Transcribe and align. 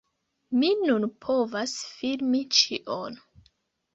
Mi 0.61 0.69
nun 0.77 1.03
povas 1.25 1.75
filmi 1.97 2.41
ĉion! 2.61 3.21